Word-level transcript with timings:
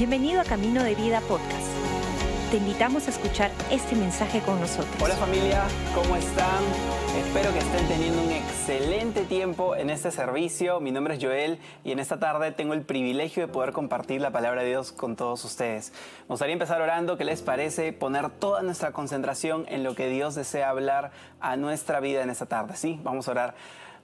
Bienvenido 0.00 0.40
a 0.40 0.44
Camino 0.44 0.82
de 0.82 0.94
Vida 0.94 1.20
Podcast. 1.20 1.68
Te 2.50 2.56
invitamos 2.56 3.06
a 3.06 3.10
escuchar 3.10 3.50
este 3.70 3.94
mensaje 3.94 4.40
con 4.40 4.58
nosotros. 4.58 4.96
Hola 4.98 5.14
familia, 5.14 5.62
¿cómo 5.94 6.16
están? 6.16 6.64
Espero 7.18 7.52
que 7.52 7.58
estén 7.58 7.86
teniendo 7.86 8.22
un 8.22 8.30
excelente 8.30 9.24
tiempo 9.26 9.76
en 9.76 9.90
este 9.90 10.10
servicio. 10.10 10.80
Mi 10.80 10.90
nombre 10.90 11.16
es 11.16 11.22
Joel 11.22 11.58
y 11.84 11.92
en 11.92 11.98
esta 11.98 12.18
tarde 12.18 12.50
tengo 12.50 12.72
el 12.72 12.80
privilegio 12.80 13.46
de 13.46 13.52
poder 13.52 13.72
compartir 13.72 14.22
la 14.22 14.30
palabra 14.30 14.62
de 14.62 14.68
Dios 14.68 14.90
con 14.90 15.16
todos 15.16 15.44
ustedes. 15.44 15.92
Me 16.20 16.28
gustaría 16.28 16.54
empezar 16.54 16.80
orando. 16.80 17.18
¿Qué 17.18 17.26
les 17.26 17.42
parece 17.42 17.92
poner 17.92 18.30
toda 18.30 18.62
nuestra 18.62 18.92
concentración 18.92 19.66
en 19.68 19.84
lo 19.84 19.94
que 19.94 20.08
Dios 20.08 20.34
desea 20.34 20.70
hablar 20.70 21.10
a 21.40 21.56
nuestra 21.56 22.00
vida 22.00 22.22
en 22.22 22.30
esta 22.30 22.46
tarde? 22.46 22.74
Sí, 22.74 22.98
vamos 23.04 23.28
a 23.28 23.32
orar. 23.32 23.54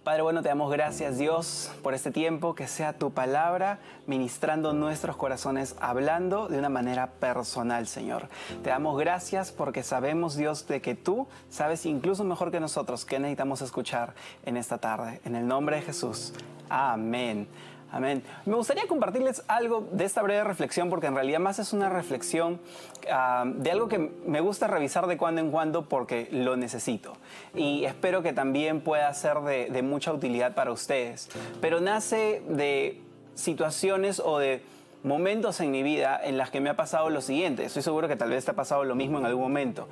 Padre 0.06 0.22
bueno, 0.22 0.40
te 0.40 0.48
damos 0.48 0.70
gracias 0.70 1.18
Dios 1.18 1.72
por 1.82 1.92
este 1.92 2.12
tiempo, 2.12 2.54
que 2.54 2.68
sea 2.68 2.92
tu 2.92 3.10
palabra 3.10 3.80
ministrando 4.06 4.72
nuestros 4.72 5.16
corazones, 5.16 5.74
hablando 5.80 6.46
de 6.46 6.60
una 6.60 6.68
manera 6.68 7.08
personal, 7.18 7.88
Señor. 7.88 8.28
Te 8.62 8.70
damos 8.70 8.96
gracias 9.00 9.50
porque 9.50 9.82
sabemos 9.82 10.36
Dios 10.36 10.68
de 10.68 10.80
que 10.80 10.94
tú 10.94 11.26
sabes 11.50 11.86
incluso 11.86 12.22
mejor 12.22 12.52
que 12.52 12.60
nosotros 12.60 13.04
qué 13.04 13.18
necesitamos 13.18 13.62
escuchar 13.62 14.14
en 14.44 14.56
esta 14.56 14.78
tarde. 14.78 15.20
En 15.24 15.34
el 15.34 15.44
nombre 15.48 15.74
de 15.74 15.82
Jesús. 15.82 16.32
Amén. 16.68 17.48
Amén. 17.92 18.22
Me 18.44 18.54
gustaría 18.54 18.86
compartirles 18.86 19.42
algo 19.46 19.88
de 19.92 20.04
esta 20.04 20.20
breve 20.22 20.42
reflexión 20.44 20.90
porque 20.90 21.06
en 21.06 21.14
realidad 21.14 21.38
más 21.38 21.58
es 21.58 21.72
una 21.72 21.88
reflexión 21.88 22.60
ah, 23.10 23.44
de 23.46 23.70
algo 23.70 23.88
que 23.88 23.98
me 23.98 24.40
gusta 24.40 24.66
revisar 24.66 25.06
de 25.06 25.16
cuando 25.16 25.40
en 25.40 25.50
cuando 25.50 25.88
porque 25.88 26.28
lo 26.32 26.56
necesito. 26.56 27.12
Y 27.54 27.84
espero 27.84 28.22
que 28.22 28.32
también 28.32 28.80
pueda 28.80 29.12
ser 29.14 29.38
de, 29.40 29.70
de 29.70 29.82
mucha 29.82 30.12
utilidad 30.12 30.54
para 30.54 30.72
ustedes. 30.72 31.28
Pero 31.60 31.80
nace 31.80 32.42
de 32.48 33.00
situaciones 33.34 34.20
o 34.20 34.38
de 34.38 34.62
momentos 35.04 35.60
en 35.60 35.70
mi 35.70 35.84
vida 35.84 36.20
en 36.22 36.36
las 36.36 36.50
que 36.50 36.60
me 36.60 36.70
ha 36.70 36.76
pasado 36.76 37.08
lo 37.10 37.20
siguiente. 37.20 37.64
Estoy 37.64 37.82
seguro 37.82 38.08
que 38.08 38.16
tal 38.16 38.30
vez 38.30 38.44
te 38.44 38.50
ha 38.50 38.54
pasado 38.54 38.82
lo 38.84 38.96
mismo 38.96 39.18
en 39.18 39.26
algún 39.26 39.42
momento. 39.44 39.88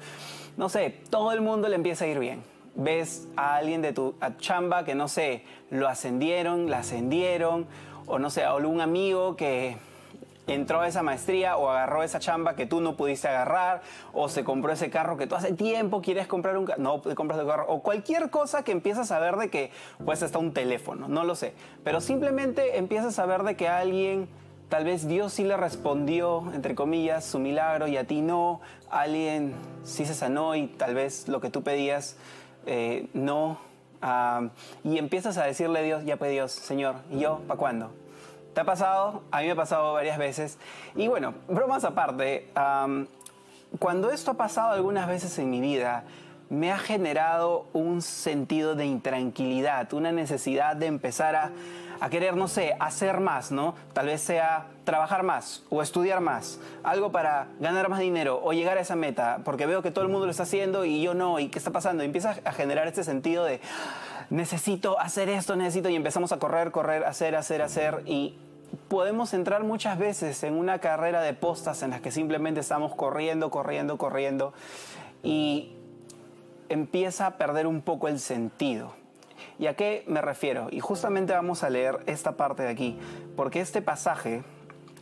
No 0.56 0.69
sé, 0.69 1.02
todo 1.10 1.32
el 1.32 1.41
mundo 1.41 1.69
le 1.69 1.76
empieza 1.76 2.04
a 2.04 2.08
ir 2.08 2.19
bien 2.19 2.53
ves 2.77 3.28
a 3.36 3.56
alguien 3.56 3.83
de 3.83 3.92
tu 3.92 4.14
chamba 4.39 4.84
que 4.84 4.94
no 4.94 5.08
sé, 5.08 5.44
lo 5.70 5.89
ascendieron, 5.89 6.70
la 6.70 6.78
ascendieron, 6.78 7.66
o 8.06 8.19
no 8.19 8.31
sé, 8.31 8.47
un 8.48 8.81
amigo 8.81 9.36
que 9.36 9.77
entró 10.47 10.81
a 10.81 10.89
esa 10.89 11.03
maestría 11.03 11.56
o 11.56 11.70
agarró 11.70 12.03
esa 12.03 12.19
chamba 12.19 12.55
que 12.55 12.66
tú 12.66 12.81
no 12.81 12.97
pudiste 12.97 13.28
agarrar, 13.28 13.83
o 14.12 14.28
se 14.28 14.44
compró 14.44 14.72
ese 14.72 14.91
carro 14.91 15.16
que 15.16 15.27
tú 15.27 15.34
hace 15.34 15.53
tiempo 15.53 16.03
quieres 16.03 16.27
comprar 16.27 16.56
un 16.58 16.66
carro, 16.66 16.83
no 16.83 17.03
compras 17.14 17.41
el 17.41 17.47
carro, 17.47 17.66
o 17.69 17.83
cualquier 17.83 18.31
cosa 18.31 18.62
que 18.62 18.72
empiezas 18.72 19.11
a 19.11 19.19
ver 19.19 19.36
de 19.36 19.48
que, 19.48 19.70
pues 20.05 20.22
está 20.22 20.38
un 20.38 20.53
teléfono, 20.53 21.09
no 21.09 21.25
lo 21.25 21.34
sé, 21.34 21.55
pero 21.83 22.00
simplemente 22.00 22.78
empiezas 22.78 23.19
a 23.19 23.27
ver 23.27 23.42
de 23.42 23.56
que 23.56 23.69
alguien, 23.69 24.28
tal 24.69 24.84
vez 24.84 25.09
Dios 25.09 25.33
sí 25.33 25.44
le 25.44 25.56
respondió, 25.56 26.44
entre 26.53 26.75
comillas, 26.75 27.25
su 27.25 27.38
milagro 27.38 27.86
y 27.86 27.97
a 27.97 28.06
ti 28.06 28.20
no, 28.20 28.61
alguien 28.91 29.55
sí 29.83 30.05
se 30.05 30.14
sanó 30.14 30.55
y 30.56 30.66
tal 30.66 30.94
vez 30.94 31.27
lo 31.28 31.41
que 31.41 31.48
tú 31.48 31.62
pedías 31.62 32.16
eh, 32.66 33.08
no, 33.14 33.58
y 34.82 34.98
empiezas 34.98 35.38
a 35.38 35.44
decirle 35.44 35.78
a 35.78 35.82
Dios, 35.82 36.04
ya 36.04 36.16
pues 36.16 36.30
Dios, 36.30 36.52
Señor, 36.52 36.96
¿y 37.10 37.20
yo 37.20 37.40
para 37.46 37.58
cuándo? 37.58 37.90
¿Te 38.54 38.60
ha 38.60 38.64
pasado? 38.64 39.22
A 39.30 39.40
mí 39.40 39.46
me 39.46 39.52
ha 39.52 39.56
pasado 39.56 39.94
varias 39.94 40.18
veces. 40.18 40.58
Y 40.94 41.08
bueno, 41.08 41.34
bromas 41.48 41.84
aparte, 41.84 42.48
cuando 43.78 44.10
esto 44.10 44.32
ha 44.32 44.34
pasado 44.34 44.72
algunas 44.72 45.08
veces 45.08 45.38
en 45.38 45.50
mi 45.50 45.60
vida, 45.60 46.04
me 46.50 46.70
ha 46.70 46.78
generado 46.78 47.66
un 47.72 48.02
sentido 48.02 48.74
de 48.74 48.86
intranquilidad, 48.86 49.92
una 49.94 50.12
necesidad 50.12 50.76
de 50.76 50.86
empezar 50.86 51.34
a 51.34 51.50
a 52.05 52.10
querer, 52.10 52.36
no 52.36 52.48
sé, 52.48 52.77
hacer 52.80 53.19
más, 53.20 53.50
¿no? 53.50 53.74
Tal 53.94 54.08
vez 54.08 54.20
sea 54.20 54.66
trabajar 54.84 55.22
más 55.22 55.62
o 55.70 55.80
estudiar 55.80 56.20
más, 56.20 56.60
algo 56.83 57.10
para 57.12 57.47
ganar 57.60 57.88
más 57.88 57.98
dinero 57.98 58.42
o 58.44 58.52
llegar 58.52 58.77
a 58.77 58.83
esa 58.83 58.94
meta, 58.94 59.41
porque 59.42 59.65
veo 59.65 59.81
que 59.81 59.91
todo 59.91 60.04
el 60.04 60.10
mundo 60.10 60.26
lo 60.26 60.31
está 60.31 60.42
haciendo 60.42 60.84
y 60.84 61.00
yo 61.00 61.15
no, 61.15 61.38
¿y 61.38 61.48
qué 61.48 61.59
está 61.59 61.70
pasando? 61.70 62.03
Y 62.03 62.06
empieza 62.06 62.37
a 62.44 62.53
generar 62.53 62.87
este 62.88 63.04
sentido 63.04 63.47
de 63.47 63.62
necesito 64.28 65.00
hacer 65.00 65.31
esto, 65.31 65.56
necesito, 65.56 65.88
y 65.88 65.97
empezamos 65.97 66.31
a 66.32 66.38
correr, 66.38 66.72
correr, 66.72 67.04
hacer, 67.04 67.37
hacer, 67.37 67.62
hacer, 67.62 68.03
y 68.04 68.36
podemos 68.88 69.32
entrar 69.32 69.65
muchas 69.65 69.98
veces 69.98 70.42
en 70.44 70.59
una 70.59 70.81
carrera 70.81 71.22
de 71.22 71.32
postas 71.32 71.82
en 71.82 71.88
las 71.88 72.03
que 72.03 72.10
simplemente 72.10 72.60
estamos 72.60 72.94
corriendo, 72.94 73.50
corriendo, 73.50 73.97
corriendo, 73.97 74.53
y 75.22 75.72
empieza 76.69 77.25
a 77.28 77.38
perder 77.38 77.66
un 77.66 77.81
poco 77.81 78.09
el 78.09 78.19
sentido. 78.19 78.92
¿Y 79.59 79.66
a 79.66 79.75
qué 79.75 80.04
me 80.06 80.20
refiero? 80.20 80.69
Y 80.70 80.81
justamente 80.81 81.32
vamos 81.32 81.62
a 81.62 81.70
leer 81.70 82.00
esta 82.06 82.32
parte 82.32 82.62
de 82.62 82.70
aquí, 82.70 82.98
porque 83.37 83.60
este 83.60 83.82
pasaje 83.82 84.42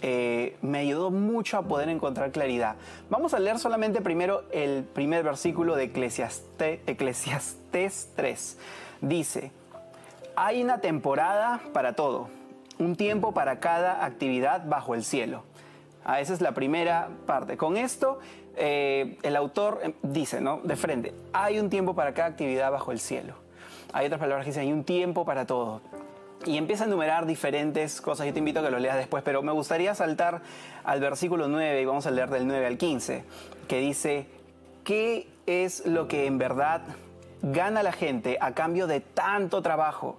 eh, 0.04 0.56
me 0.62 0.78
ayudó 0.78 1.10
mucho 1.10 1.56
a 1.56 1.62
poder 1.62 1.88
encontrar 1.88 2.32
claridad. 2.32 2.74
Vamos 3.08 3.34
a 3.34 3.38
leer 3.38 3.58
solamente 3.58 4.00
primero 4.00 4.42
el 4.50 4.82
primer 4.82 5.22
versículo 5.22 5.76
de 5.76 5.84
Eclesiastés 5.84 8.10
3. 8.16 8.58
Dice, 9.00 9.52
hay 10.34 10.62
una 10.62 10.80
temporada 10.80 11.60
para 11.72 11.94
todo, 11.94 12.28
un 12.78 12.96
tiempo 12.96 13.32
para 13.32 13.60
cada 13.60 14.04
actividad 14.04 14.66
bajo 14.66 14.94
el 14.94 15.04
cielo. 15.04 15.44
Ah, 16.04 16.20
esa 16.20 16.34
es 16.34 16.40
la 16.40 16.52
primera 16.52 17.08
parte. 17.26 17.56
Con 17.56 17.76
esto, 17.76 18.18
eh, 18.56 19.18
el 19.22 19.36
autor 19.36 19.80
eh, 19.84 19.94
dice, 20.02 20.40
¿no? 20.40 20.60
De 20.64 20.74
frente, 20.74 21.14
hay 21.32 21.60
un 21.60 21.70
tiempo 21.70 21.94
para 21.94 22.12
cada 22.12 22.28
actividad 22.28 22.72
bajo 22.72 22.90
el 22.90 22.98
cielo. 22.98 23.34
Hay 23.92 24.06
otras 24.06 24.20
palabras 24.20 24.44
que 24.44 24.50
dicen, 24.50 24.62
hay 24.62 24.72
un 24.72 24.84
tiempo 24.84 25.24
para 25.24 25.46
todo. 25.46 25.80
Y 26.44 26.56
empieza 26.56 26.84
a 26.84 26.86
enumerar 26.86 27.26
diferentes 27.26 28.00
cosas. 28.00 28.26
Yo 28.26 28.32
te 28.32 28.40
invito 28.40 28.60
a 28.60 28.62
que 28.64 28.70
lo 28.70 28.78
leas 28.78 28.96
después, 28.96 29.22
pero 29.22 29.42
me 29.42 29.52
gustaría 29.52 29.94
saltar 29.94 30.42
al 30.82 31.00
versículo 31.00 31.46
9 31.46 31.80
y 31.80 31.84
vamos 31.84 32.06
a 32.06 32.10
leer 32.10 32.30
del 32.30 32.46
9 32.46 32.66
al 32.66 32.78
15, 32.78 33.24
que 33.68 33.78
dice, 33.78 34.26
¿qué 34.82 35.28
es 35.46 35.86
lo 35.86 36.08
que 36.08 36.26
en 36.26 36.38
verdad 36.38 36.82
gana 37.42 37.82
la 37.82 37.92
gente 37.92 38.38
a 38.40 38.52
cambio 38.52 38.86
de 38.86 39.00
tanto 39.00 39.62
trabajo? 39.62 40.18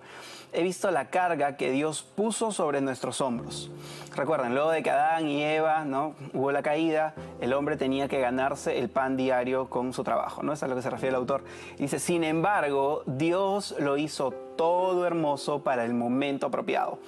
He 0.53 0.63
visto 0.63 0.89
la 0.91 1.09
carga 1.09 1.57
que 1.57 1.71
Dios 1.71 2.03
puso 2.03 2.51
sobre 2.51 2.81
nuestros 2.81 3.21
hombros. 3.21 3.71
Recuerden, 4.15 4.53
luego 4.53 4.69
de 4.69 4.83
que 4.83 4.91
Adán 4.91 5.27
y 5.27 5.43
Eva 5.43 5.83
¿no? 5.85 6.15
hubo 6.33 6.51
la 6.51 6.61
caída, 6.61 7.15
el 7.41 7.53
hombre 7.53 7.77
tenía 7.77 8.07
que 8.07 8.19
ganarse 8.19 8.77
el 8.77 8.89
pan 8.89 9.17
diario 9.17 9.69
con 9.69 9.93
su 9.93 10.03
trabajo. 10.03 10.43
¿no? 10.43 10.53
es 10.53 10.61
a 10.63 10.67
lo 10.67 10.75
que 10.75 10.81
se 10.81 10.89
refiere 10.89 11.09
el 11.09 11.15
autor. 11.15 11.43
Dice, 11.77 11.99
sin 11.99 12.23
embargo, 12.23 13.03
Dios 13.05 13.75
lo 13.79 13.97
hizo 13.97 14.31
todo 14.55 15.05
hermoso 15.07 15.63
para 15.63 15.83
el 15.83 15.93
momento 15.93 16.47
apropiado. 16.47 16.99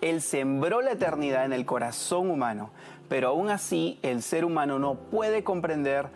Él 0.00 0.22
sembró 0.22 0.80
la 0.80 0.92
eternidad 0.92 1.44
en 1.44 1.52
el 1.52 1.64
corazón 1.66 2.30
humano, 2.30 2.70
pero 3.08 3.28
aún 3.28 3.50
así 3.50 3.98
el 4.02 4.22
ser 4.22 4.44
humano 4.44 4.78
no 4.78 4.94
puede 4.94 5.42
comprender 5.42 6.08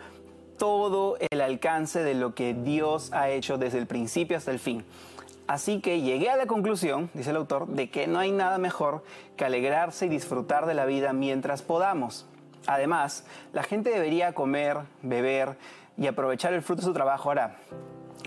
todo 0.59 1.17
el 1.31 1.41
alcance 1.41 2.03
de 2.03 2.15
lo 2.15 2.35
que 2.35 2.53
Dios 2.53 3.13
ha 3.13 3.31
hecho 3.31 3.57
desde 3.57 3.79
el 3.79 3.87
principio 3.87 4.37
hasta 4.37 4.51
el 4.51 4.59
fin. 4.59 4.85
Así 5.49 5.81
que 5.81 6.03
llegué 6.03 6.29
a 6.29 6.37
la 6.37 6.45
conclusión, 6.45 7.09
dice 7.15 7.31
el 7.31 7.37
autor, 7.37 7.69
de 7.69 7.89
que 7.89 8.07
no 8.07 8.19
hay 8.19 8.33
nada 8.33 8.59
mejor 8.59 9.03
que 9.35 9.47
alegrarse 9.47 10.05
y 10.05 10.11
disfrutar 10.11 10.67
de 10.67 10.75
la 10.75 10.85
vida 10.85 11.15
mientras 11.15 11.63
podamos. 11.63 12.27
Además, 12.67 13.25
la 13.55 13.63
gente 13.63 13.89
debería 13.89 14.35
comer, 14.35 14.77
beber 15.01 15.57
y 15.97 16.07
aprovechar 16.07 16.53
el 16.53 16.61
fruto 16.61 16.83
de 16.83 16.87
su 16.89 16.93
trabajo. 16.93 17.31
Ahora, 17.31 17.57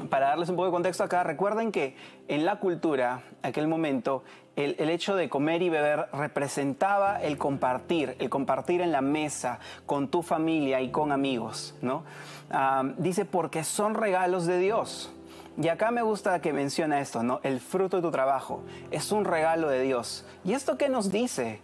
para 0.10 0.30
darles 0.30 0.50
un 0.50 0.56
poco 0.56 0.66
de 0.66 0.72
contexto 0.72 1.04
acá, 1.04 1.24
recuerden 1.24 1.72
que 1.72 1.96
en 2.28 2.44
la 2.44 2.56
cultura, 2.56 3.22
aquel 3.44 3.68
momento, 3.68 4.24
el, 4.56 4.90
hecho 4.90 5.16
de 5.16 5.30
comer 5.30 5.62
y 5.62 5.70
beber 5.70 6.08
representaba 6.14 7.22
el 7.22 7.38
compartir, 7.38 8.16
el 8.18 8.32
compartir 8.32 8.82
en 8.82 8.92
la 8.92 9.02
mesa 9.02 9.60
con 9.86 10.08
tu 10.08 10.24
familia 10.24 10.82
y 10.82 10.90
con 10.90 11.12
amigos, 11.12 11.76
¿no? 11.84 12.04
Ah, 12.50 12.84
dice, 12.98 13.26
porque 13.26 13.64
son 13.64 13.94
regalos 13.94 14.48
de 14.48 14.58
Dios. 14.58 15.14
Y 15.58 15.68
acá 15.68 15.92
me 15.92 16.02
gusta 16.02 16.40
que 16.42 16.54
menciona 16.54 17.02
esto, 17.02 17.24
¿no? 17.24 17.40
El 17.44 17.60
fruto 17.60 17.98
de 17.98 18.04
tu 18.04 18.12
trabajo 18.12 18.64
es 18.90 19.12
un 19.12 19.26
regalo 19.26 19.68
de 19.68 19.82
Dios. 19.82 20.26
¿Y 20.44 20.54
esto 20.54 20.78
qué 20.78 20.90
nos 20.90 21.12
dice? 21.12 21.62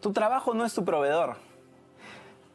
Tu 0.00 0.12
trabajo 0.12 0.54
no 0.54 0.64
es 0.64 0.74
tu 0.74 0.84
proveedor. 0.84 1.36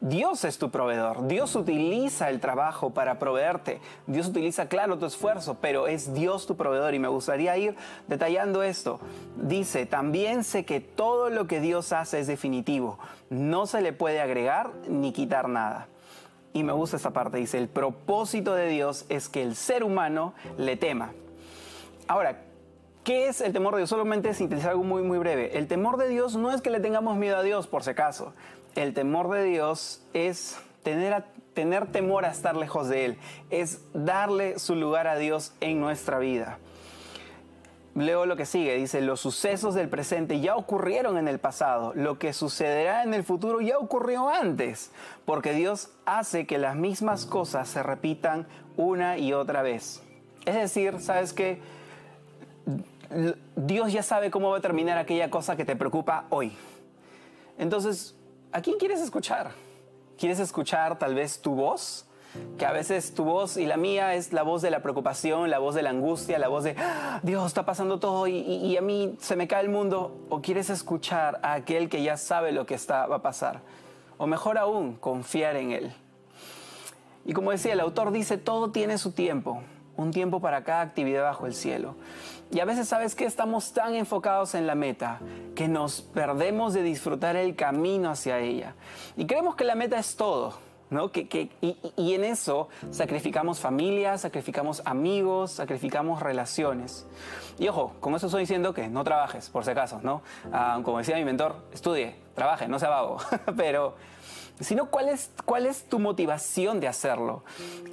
Dios 0.00 0.44
es 0.44 0.58
tu 0.58 0.70
proveedor. 0.70 1.26
Dios 1.26 1.56
utiliza 1.56 2.30
el 2.30 2.38
trabajo 2.38 2.90
para 2.90 3.18
proveerte. 3.18 3.80
Dios 4.06 4.28
utiliza, 4.28 4.68
claro, 4.68 4.96
tu 4.98 5.06
esfuerzo, 5.06 5.56
pero 5.60 5.88
es 5.88 6.14
Dios 6.14 6.46
tu 6.46 6.56
proveedor. 6.56 6.94
Y 6.94 7.00
me 7.00 7.08
gustaría 7.08 7.56
ir 7.56 7.74
detallando 8.06 8.62
esto. 8.62 9.00
Dice, 9.36 9.86
también 9.86 10.44
sé 10.44 10.64
que 10.64 10.80
todo 10.80 11.30
lo 11.30 11.48
que 11.48 11.60
Dios 11.60 11.92
hace 11.92 12.20
es 12.20 12.28
definitivo. 12.28 13.00
No 13.28 13.66
se 13.66 13.80
le 13.80 13.92
puede 13.92 14.20
agregar 14.20 14.70
ni 14.88 15.12
quitar 15.12 15.48
nada. 15.48 15.88
Y 16.52 16.62
me 16.62 16.72
gusta 16.72 16.96
esta 16.96 17.10
parte, 17.10 17.38
dice, 17.38 17.58
el 17.58 17.68
propósito 17.68 18.54
de 18.54 18.68
Dios 18.68 19.04
es 19.08 19.28
que 19.28 19.42
el 19.42 19.54
ser 19.54 19.84
humano 19.84 20.34
le 20.56 20.76
tema. 20.76 21.12
Ahora, 22.06 22.40
¿qué 23.04 23.28
es 23.28 23.40
el 23.40 23.52
temor 23.52 23.74
de 23.74 23.80
Dios? 23.80 23.90
Solamente 23.90 24.32
sintetizar 24.34 24.70
algo 24.70 24.84
muy, 24.84 25.02
muy 25.02 25.18
breve. 25.18 25.58
El 25.58 25.68
temor 25.68 25.98
de 25.98 26.08
Dios 26.08 26.36
no 26.36 26.50
es 26.52 26.62
que 26.62 26.70
le 26.70 26.80
tengamos 26.80 27.16
miedo 27.16 27.36
a 27.36 27.42
Dios, 27.42 27.66
por 27.66 27.82
si 27.82 27.90
acaso. 27.90 28.32
El 28.74 28.94
temor 28.94 29.30
de 29.30 29.44
Dios 29.44 30.02
es 30.14 30.58
tener, 30.82 31.24
tener 31.54 31.92
temor 31.92 32.24
a 32.24 32.30
estar 32.30 32.56
lejos 32.56 32.88
de 32.88 33.04
Él, 33.04 33.18
es 33.50 33.82
darle 33.92 34.58
su 34.58 34.74
lugar 34.74 35.06
a 35.06 35.16
Dios 35.16 35.52
en 35.60 35.80
nuestra 35.80 36.18
vida. 36.18 36.58
Leo 37.98 38.26
lo 38.26 38.36
que 38.36 38.46
sigue. 38.46 38.76
Dice, 38.76 39.00
los 39.00 39.20
sucesos 39.20 39.74
del 39.74 39.88
presente 39.88 40.40
ya 40.40 40.56
ocurrieron 40.56 41.18
en 41.18 41.28
el 41.28 41.38
pasado. 41.38 41.92
Lo 41.94 42.18
que 42.18 42.32
sucederá 42.32 43.02
en 43.02 43.14
el 43.14 43.24
futuro 43.24 43.60
ya 43.60 43.78
ocurrió 43.78 44.28
antes. 44.28 44.90
Porque 45.24 45.52
Dios 45.52 45.90
hace 46.06 46.46
que 46.46 46.58
las 46.58 46.76
mismas 46.76 47.26
cosas 47.26 47.68
se 47.68 47.82
repitan 47.82 48.46
una 48.76 49.18
y 49.18 49.32
otra 49.32 49.62
vez. 49.62 50.02
Es 50.46 50.54
decir, 50.54 51.00
¿sabes 51.00 51.32
qué? 51.32 51.60
Dios 53.56 53.92
ya 53.92 54.02
sabe 54.02 54.30
cómo 54.30 54.50
va 54.50 54.58
a 54.58 54.60
terminar 54.60 54.98
aquella 54.98 55.30
cosa 55.30 55.56
que 55.56 55.64
te 55.64 55.76
preocupa 55.76 56.26
hoy. 56.30 56.56
Entonces, 57.58 58.14
¿a 58.52 58.60
quién 58.60 58.78
quieres 58.78 59.00
escuchar? 59.00 59.52
¿Quieres 60.16 60.40
escuchar 60.40 60.98
tal 60.98 61.14
vez 61.14 61.40
tu 61.40 61.54
voz? 61.54 62.07
Que 62.58 62.66
a 62.66 62.72
veces 62.72 63.14
tu 63.14 63.24
voz 63.24 63.56
y 63.56 63.66
la 63.66 63.76
mía 63.76 64.14
es 64.14 64.32
la 64.32 64.42
voz 64.42 64.62
de 64.62 64.70
la 64.70 64.82
preocupación, 64.82 65.48
la 65.50 65.58
voz 65.58 65.74
de 65.74 65.82
la 65.82 65.90
angustia, 65.90 66.38
la 66.38 66.48
voz 66.48 66.64
de 66.64 66.74
¡Ah! 66.78 67.20
Dios 67.22 67.46
está 67.46 67.64
pasando 67.64 68.00
todo 68.00 68.26
y, 68.26 68.76
a 68.76 68.80
mí 68.80 69.16
se 69.20 69.36
me 69.36 69.46
cae 69.46 69.62
el 69.62 69.68
mundo. 69.68 70.16
¿O 70.28 70.40
quieres 70.40 70.70
escuchar 70.70 71.40
a 71.42 71.54
aquel 71.54 71.88
que 71.88 72.02
ya 72.02 72.16
sabe 72.16 72.52
lo 72.52 72.66
que 72.66 72.74
está, 72.74 73.06
va 73.06 73.16
a 73.16 73.22
pasar? 73.22 73.60
O 74.16 74.26
mejor 74.26 74.58
aún, 74.58 74.94
confiar 74.94 75.56
en 75.56 75.72
Él. 75.72 75.92
Y 77.24 77.32
como 77.32 77.50
decía, 77.50 77.74
el 77.74 77.80
autor 77.80 78.10
dice, 78.10 78.38
todo 78.38 78.70
tiene 78.70 78.98
su 78.98 79.12
tiempo 79.12 79.62
un 79.98 80.12
tiempo 80.12 80.40
para 80.40 80.62
cada 80.62 80.80
actividad 80.80 81.24
bajo 81.24 81.46
el 81.46 81.54
cielo. 81.54 81.96
Y 82.50 82.60
a 82.60 82.64
veces 82.64 82.88
sabes 82.88 83.14
que 83.14 83.26
estamos 83.26 83.72
tan 83.72 83.94
enfocados 83.94 84.54
en 84.54 84.66
la 84.66 84.74
meta 84.74 85.18
que 85.54 85.68
nos 85.68 86.00
perdemos 86.00 86.72
de 86.72 86.82
disfrutar 86.82 87.36
el 87.36 87.56
camino 87.56 88.10
hacia 88.10 88.38
ella. 88.38 88.74
Y 89.16 89.26
creemos 89.26 89.56
que 89.56 89.64
la 89.64 89.74
meta 89.74 89.98
es 89.98 90.16
todo. 90.16 90.54
¿No? 90.90 91.12
Que, 91.12 91.50
y, 91.60 92.14
en 92.14 92.24
eso 92.24 92.68
sacrificamos 92.90 93.60
familias, 93.60 94.22
sacrificamos 94.22 94.80
amigos, 94.86 95.52
sacrificamos 95.52 96.22
relaciones. 96.22 97.06
Y 97.58 97.68
ojo, 97.68 97.94
con 98.00 98.14
eso 98.14 98.26
estoy 98.26 98.40
diciendo 98.40 98.72
que 98.72 98.88
no 98.88 99.04
trabajes, 99.04 99.50
por 99.50 99.64
si 99.64 99.70
acaso, 99.70 100.00
¿no? 100.02 100.22
Ah, 100.50 100.80
como 100.82 100.98
decía 100.98 101.16
mi 101.16 101.24
mentor, 101.24 101.56
estudie, 101.74 102.16
trabaje, 102.34 102.68
no 102.68 102.78
sea 102.78 102.88
vago. 102.88 103.18
Pero 103.56 103.96
sino 104.60 104.86
cuál 104.90 105.08
es, 105.08 105.30
cuál 105.44 105.66
es 105.66 105.84
tu 105.88 105.98
motivación 105.98 106.80
de 106.80 106.88
hacerlo, 106.88 107.44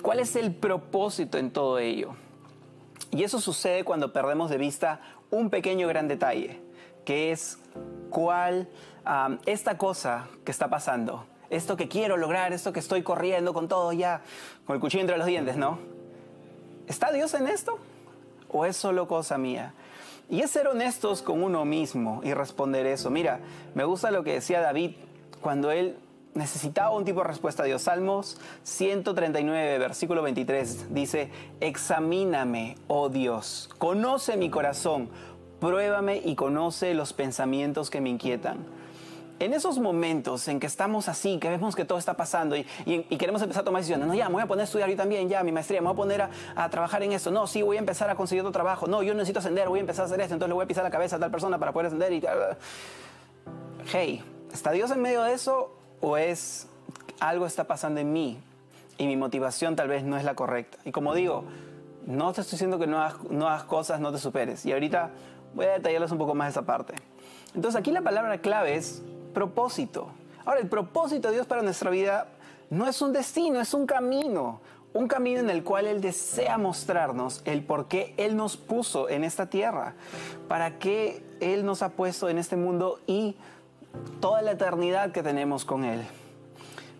cuál 0.02 0.20
es 0.20 0.36
el 0.36 0.54
propósito 0.54 1.38
en 1.38 1.52
todo 1.52 1.80
ello. 1.80 2.16
Y 3.12 3.24
eso 3.24 3.40
sucede 3.40 3.84
cuando 3.84 4.14
perdemos 4.14 4.50
de 4.50 4.58
vista 4.58 5.02
un 5.30 5.50
pequeño 5.50 5.88
gran 5.88 6.08
detalle, 6.08 6.62
que 7.04 7.32
es 7.32 7.60
cuál 8.10 8.68
esta 9.46 9.78
cosa 9.78 10.28
que 10.44 10.52
está 10.52 10.70
pasando, 10.70 11.26
esto 11.50 11.78
que 11.78 11.88
quiero 11.88 12.18
lograr, 12.18 12.54
esto 12.54 12.74
que 12.74 12.80
estoy 12.80 13.04
corriendo 13.04 13.54
con 13.54 13.68
todo 13.68 13.94
ya, 13.94 14.22
con 14.66 14.76
el 14.76 14.80
cuchillo 14.80 15.02
entre 15.02 15.18
los 15.18 15.28
dientes, 15.28 15.58
¿no? 15.58 15.80
¿Está 16.88 17.12
Dios 17.12 17.34
en 17.34 17.48
esto? 17.48 17.80
¿O 18.50 18.66
es 18.66 18.78
solo 18.78 19.08
cosa 19.08 19.38
mía? 19.38 19.74
Y 20.30 20.42
es 20.42 20.52
ser 20.52 20.68
honestos 20.68 21.22
con 21.22 21.44
uno 21.44 21.66
mismo 21.66 22.22
y 22.24 22.34
responder 22.34 22.86
eso. 22.86 23.10
Mira, 23.10 23.40
me 23.74 23.84
gusta 23.84 24.12
lo 24.12 24.24
que 24.24 24.34
decía 24.34 24.62
David 24.62 24.96
cuando 25.42 25.72
él 25.72 25.98
necesitaba 26.34 26.92
un 26.92 27.06
tipo 27.06 27.22
de 27.22 27.28
respuesta 27.28 27.64
a 27.64 27.66
Dios. 27.66 27.84
Salmos 27.84 28.38
139, 28.64 29.78
versículo 29.80 30.22
23 30.22 30.94
dice, 30.94 31.30
examíname, 31.62 32.76
oh 32.88 33.10
Dios, 33.10 33.70
conoce 33.78 34.38
mi 34.38 34.50
corazón, 34.50 35.10
pruébame 35.60 36.22
y 36.24 36.36
conoce 36.36 36.94
los 36.94 37.14
pensamientos 37.14 37.90
que 37.90 38.02
me 38.02 38.10
inquietan. 38.10 38.58
En 39.38 39.54
esos 39.54 39.80
momentos 39.80 40.48
en 40.48 40.62
que 40.62 40.68
estamos 40.68 41.10
así, 41.10 41.40
que 41.40 41.50
vemos 41.50 41.76
que 41.76 41.84
todo 41.84 41.98
está 41.98 42.16
pasando 42.16 42.56
y, 42.56 42.64
queremos 43.18 43.42
empezar 43.42 43.62
a 43.62 43.66
tomar 43.66 43.82
decisiones, 43.82 44.08
no, 44.08 44.14
ya, 44.14 44.28
me 44.30 44.36
voy 44.36 44.44
a 44.44 44.48
poner 44.48 44.62
a 44.62 44.64
estudiar 44.64 44.90
yo 44.90 44.96
también, 44.96 45.28
ya, 45.28 45.44
mi 45.44 45.52
maestría, 45.52 45.82
me 45.82 45.88
voy 45.88 45.94
a 45.94 45.98
poner 45.98 46.22
a, 46.22 46.30
a, 46.56 46.70
trabajar 46.70 47.04
en 47.04 47.12
esto, 47.12 47.32
no, 47.32 47.46
sí, 47.46 47.62
voy 47.62 47.76
a 47.76 47.80
empezar 47.80 48.10
a 48.10 48.16
conseguir 48.16 48.42
otro 48.42 48.54
trabajo, 48.54 48.88
no, 48.88 49.04
yo 49.04 49.14
necesito 49.14 49.40
ascender, 49.40 49.68
voy 49.68 49.80
a 49.80 49.82
empezar 49.82 50.04
a 50.04 50.06
hacer 50.06 50.22
esto, 50.22 50.36
entonces 50.36 50.50
le 50.50 50.54
voy 50.54 50.64
a 50.64 50.68
pisar 50.68 50.86
la 50.86 50.90
cabeza 50.90 51.18
a 51.18 51.20
tal 51.20 51.32
persona 51.32 51.60
para 51.60 51.74
poder 51.74 51.88
ascender 51.88 52.14
y... 52.14 52.24
Hey, 53.92 54.24
¿está 54.54 54.72
Dios 54.72 54.90
en 54.92 55.02
medio 55.02 55.22
de 55.24 55.34
eso 55.34 55.76
o 56.02 56.18
es 56.18 56.68
algo 57.20 57.46
está 57.46 57.66
pasando 57.66 58.00
en 58.00 58.12
mí 58.14 58.40
y 58.98 59.08
mi 59.08 59.18
motivación 59.18 59.76
tal 59.76 59.88
vez 59.88 60.04
no 60.04 60.18
es 60.18 60.24
la 60.24 60.36
correcta. 60.36 60.78
Y 60.86 60.92
como 60.92 61.14
digo, 61.14 61.44
no 62.06 62.32
te 62.34 62.42
estoy 62.42 62.54
diciendo 62.56 62.80
que 62.80 62.88
no 62.88 63.00
hagas, 63.00 63.24
no 63.30 63.48
hagas 63.48 63.64
cosas, 63.64 64.00
no 64.00 64.12
te 64.12 64.18
superes. 64.18 64.66
Y 64.66 64.72
ahorita 64.72 65.12
voy 65.54 65.66
a 65.66 65.74
detallarles 65.74 66.12
un 66.12 66.18
poco 66.18 66.36
más 66.36 66.50
esa 66.52 66.64
parte. 66.64 66.94
Entonces 67.54 67.80
aquí 67.80 67.92
la 67.92 68.02
palabra 68.02 68.38
clave 68.40 68.76
es 68.76 69.02
propósito. 69.36 70.08
Ahora, 70.46 70.60
el 70.60 70.68
propósito 70.68 71.28
de 71.28 71.36
Dios 71.36 71.46
para 71.46 71.62
nuestra 71.62 71.92
vida 71.92 72.28
no 72.72 72.88
es 72.88 73.00
un 73.04 73.14
destino, 73.14 73.62
es 73.62 73.76
un 73.76 73.86
camino. 73.86 74.62
Un 74.94 75.10
camino 75.10 75.42
en 75.42 75.50
el 75.50 75.64
cual 75.64 75.88
Él 75.88 76.00
desea 76.00 76.58
mostrarnos 76.58 77.42
el 77.44 77.64
por 77.64 77.88
qué 77.88 78.14
Él 78.18 78.38
nos 78.38 78.56
puso 78.56 79.10
en 79.10 79.26
esta 79.26 79.50
tierra, 79.50 79.94
para 80.48 80.80
qué 80.80 81.22
Él 81.42 81.66
nos 81.66 81.82
ha 81.82 81.90
puesto 81.90 82.30
en 82.30 82.38
este 82.38 82.56
mundo 82.56 83.02
y 83.06 83.36
toda 84.22 84.42
la 84.42 84.52
eternidad 84.52 85.12
que 85.12 85.22
tenemos 85.22 85.66
con 85.66 85.84
Él. 85.84 86.02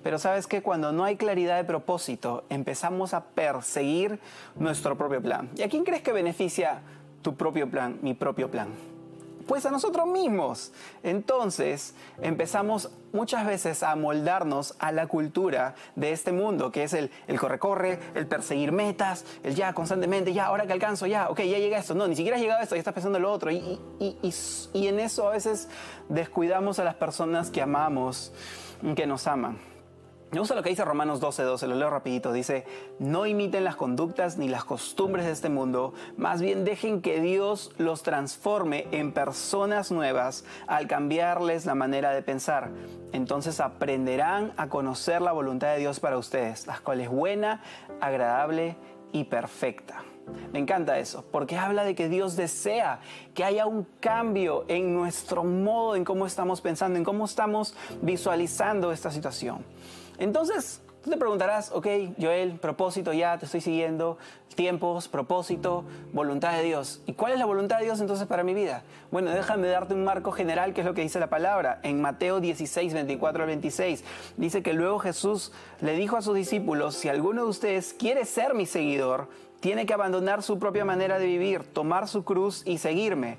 Pero 0.04 0.20
sabes 0.20 0.46
que 0.46 0.62
cuando 0.62 0.92
no 0.92 1.06
hay 1.06 1.16
claridad 1.16 1.56
de 1.56 1.64
propósito, 1.64 2.44
empezamos 2.50 3.14
a 3.14 3.24
perseguir 3.24 4.20
nuestro 4.56 4.98
propio 4.98 5.22
plan. 5.22 5.50
¿Y 5.56 5.64
a 5.64 5.70
quién 5.70 5.86
crees 5.86 6.04
que 6.04 6.12
beneficia 6.12 6.82
tu 7.22 7.36
propio 7.36 7.72
plan, 7.72 7.98
mi 8.02 8.14
propio 8.14 8.52
plan? 8.52 8.68
Pues 9.48 9.66
a 9.66 9.72
nosotros 9.72 10.08
mismos. 10.08 10.72
Entonces 11.04 11.94
empezamos 12.22 12.90
muchas 13.14 13.46
veces 13.46 13.84
a 13.84 13.96
moldarnos 13.96 14.76
a 14.80 14.92
la 14.92 15.08
cultura 15.08 15.76
de 15.96 16.12
este 16.12 16.32
mundo, 16.32 16.72
que 16.72 16.84
es 16.84 16.94
el, 16.94 17.10
corre-corre, 17.40 18.00
el 18.14 18.28
perseguir 18.28 18.72
metas, 18.72 19.26
el 19.44 19.56
ya 19.56 19.74
constantemente, 19.74 20.34
ya, 20.34 20.46
ahora 20.46 20.68
que 20.68 20.74
alcanzo, 20.74 21.06
ya, 21.08 21.30
ok, 21.30 21.40
ya 21.40 21.58
llega 21.58 21.78
esto. 21.78 21.96
No, 21.96 22.08
ni 22.08 22.16
siquiera 22.16 22.38
has 22.38 22.42
llegado 22.42 22.60
a 22.60 22.64
esto, 22.64 22.76
ya 22.76 22.80
estás 22.80 22.94
pensando 22.94 23.18
en 23.18 23.24
lo 23.24 23.32
otro. 23.32 23.52
Y, 23.52 23.80
y 24.00 24.88
en 24.88 25.00
eso 25.00 25.28
a 25.28 25.32
veces 25.32 25.70
descuidamos 26.10 26.80
a 26.80 26.84
las 26.84 26.96
personas 26.96 27.50
que 27.50 27.62
amamos, 27.62 28.34
que 28.96 29.08
nos 29.08 29.28
aman. 29.28 29.75
Me 30.32 30.40
gusta 30.40 30.56
lo 30.56 30.64
que 30.64 30.70
dice 30.70 30.84
Romanos 30.84 31.20
12, 31.20 31.58
se 31.58 31.68
lo 31.68 31.76
leo 31.76 31.90
rapidito. 31.90 32.34
Dice, 32.34 32.66
no 33.00 33.26
imiten 33.26 33.64
las 33.64 33.76
conductas 33.76 34.38
ni 34.38 34.50
las 34.50 34.66
costumbres 34.66 35.26
de 35.26 35.32
este 35.32 35.50
mundo, 35.50 35.94
más 36.18 36.42
bien 36.42 36.66
dejen 36.66 37.02
que 37.02 37.22
Dios 37.22 37.72
los 37.78 38.04
transforme 38.04 38.88
en 38.92 39.14
personas 39.14 39.92
nuevas 39.92 40.44
al 40.68 40.88
cambiarles 40.88 41.66
la 41.66 41.76
manera 41.76 42.12
de 42.12 42.22
pensar. 42.22 42.72
Entonces 43.14 43.62
aprenderán 43.62 44.52
a 44.58 44.68
conocer 44.68 45.22
la 45.22 45.32
voluntad 45.32 45.74
de 45.74 45.80
Dios 45.80 46.00
para 46.00 46.18
ustedes, 46.18 46.68
la 46.68 46.80
cual 46.80 47.02
es 47.02 47.10
buena, 47.10 47.62
agradable 48.02 48.76
y 49.14 49.26
perfecta. 49.26 50.04
Me 50.52 50.60
encanta 50.60 50.98
eso, 50.98 51.24
porque 51.32 51.56
habla 51.58 51.84
de 51.84 51.96
que 51.96 52.10
Dios 52.10 52.36
desea 52.36 53.00
que 53.34 53.44
haya 53.44 53.68
un 53.68 53.88
cambio 54.00 54.66
en 54.68 54.94
nuestro 54.94 55.44
modo, 55.44 55.96
en 55.96 56.04
cómo 56.04 56.26
estamos 56.26 56.62
pensando, 56.62 56.98
en 56.98 57.06
cómo 57.06 57.26
estamos 57.26 57.76
visualizando 58.02 58.92
esta 58.92 59.12
situación. 59.12 59.64
Entonces, 60.18 60.82
tú 61.04 61.12
te 61.12 61.18
preguntarás, 61.18 61.72
ok, 61.72 61.88
Joel, 62.20 62.54
propósito 62.54 63.14
ya, 63.14 63.38
te 63.38 63.46
estoy 63.46 63.62
siguiendo, 63.62 64.18
tiempos, 64.56 65.08
propósito, 65.08 65.84
voluntad 66.14 66.54
de 66.54 66.64
Dios. 66.64 67.02
¿Y 67.06 67.14
cuál 67.14 67.34
es 67.34 67.40
la 67.40 67.46
voluntad 67.46 67.78
de 67.78 67.86
Dios 67.86 68.00
entonces 68.02 68.26
para 68.26 68.44
mi 68.44 68.54
vida? 68.54 68.84
Bueno, 69.12 69.30
déjame 69.30 69.68
darte 69.68 69.94
un 69.94 70.04
marco 70.04 70.32
general, 70.32 70.74
que 70.74 70.82
es 70.82 70.88
lo 70.88 70.96
que 70.96 71.04
dice 71.04 71.20
la 71.20 71.30
palabra. 71.30 71.80
En 71.84 72.02
Mateo 72.02 72.40
16, 72.40 72.94
24 72.94 73.44
al 73.44 73.48
26, 73.48 74.04
dice 74.38 74.64
que 74.64 74.74
luego 74.74 74.98
Jesús 74.98 75.52
le 75.80 75.96
dijo 75.96 76.18
a 76.18 76.24
sus 76.24 76.36
discípulos, 76.36 76.96
si 76.96 77.08
alguno 77.08 77.44
de 77.44 77.50
ustedes 77.50 77.94
quiere 77.94 78.26
ser 78.26 78.56
mi 78.56 78.66
seguidor, 78.66 79.28
tiene 79.60 79.86
que 79.86 79.94
abandonar 79.94 80.42
su 80.42 80.58
propia 80.58 80.86
manera 80.86 81.20
de 81.20 81.28
vivir, 81.28 81.64
tomar 81.64 82.08
su 82.08 82.24
cruz 82.24 82.64
y 82.66 82.80
seguirme 82.80 83.38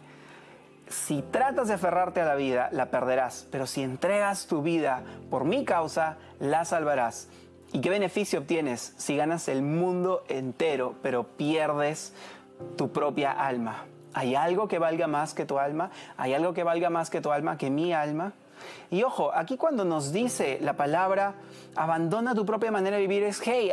si 0.89 1.23
tratas 1.23 1.69
de 1.69 1.75
aferrarte 1.75 2.21
a 2.21 2.25
la 2.25 2.35
vida, 2.35 2.69
la 2.73 2.87
perderás, 2.91 3.47
pero 3.51 3.67
si 3.67 3.83
entregas 3.83 4.47
tu 4.47 4.63
vida 4.63 5.03
por 5.31 5.45
mi 5.45 5.65
causa, 5.65 6.17
la 6.39 6.65
salvarás. 6.65 7.29
¿Y 7.73 7.81
qué 7.81 7.91
beneficio 7.91 8.41
obtienes 8.41 8.95
si 8.97 9.17
ganas 9.17 9.49
el 9.49 9.63
mundo 9.63 10.25
entero, 10.29 10.95
pero 11.03 11.25
pierdes 11.25 12.15
tu 12.77 12.93
propia 12.93 13.33
alma? 13.33 13.85
¿Hay 14.15 14.35
algo 14.35 14.69
que 14.69 14.79
valga 14.79 15.07
más 15.09 15.35
que 15.35 15.45
tu 15.45 15.59
alma? 15.59 15.91
¿Hay 16.17 16.33
algo 16.33 16.55
que 16.55 16.63
valga 16.63 16.89
más 16.89 17.11
que 17.11 17.21
tu 17.21 17.33
alma, 17.33 17.59
que 17.59 17.69
mi 17.69 17.93
alma? 17.93 18.33
Y 18.91 19.03
ojo, 19.03 19.31
aquí 19.35 19.57
cuando 19.57 19.85
nos 19.85 20.13
dice 20.13 20.59
la 20.63 20.75
palabra, 20.75 21.35
abandona 21.75 22.35
tu 22.35 22.47
propia 22.47 22.71
manera 22.71 22.97
de 22.97 23.03
vivir, 23.03 23.25
es, 23.25 23.43
hey, 23.45 23.73